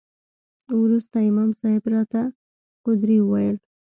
[0.81, 2.21] وروسته امام صاحب راته
[2.85, 3.55] قدوري وويل.